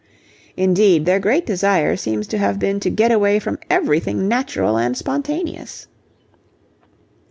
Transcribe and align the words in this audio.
Indeed, 0.57 1.05
their 1.05 1.19
great 1.19 1.45
desire 1.45 1.95
seems 1.95 2.25
to 2.29 2.39
have 2.39 2.57
been 2.57 2.79
to 2.79 2.89
get 2.89 3.11
away 3.11 3.37
from 3.37 3.59
everything 3.69 4.27
natural 4.27 4.75
and 4.75 4.97
spontaneous. 4.97 5.85